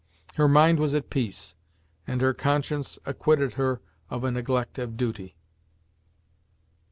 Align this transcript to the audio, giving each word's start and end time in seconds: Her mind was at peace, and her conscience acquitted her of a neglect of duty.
Her 0.33 0.47
mind 0.47 0.79
was 0.79 0.95
at 0.95 1.11
peace, 1.11 1.53
and 2.07 2.21
her 2.21 2.33
conscience 2.33 2.97
acquitted 3.05 3.53
her 3.53 3.81
of 4.09 4.23
a 4.23 4.31
neglect 4.31 4.79
of 4.79 4.97
duty. 4.97 5.35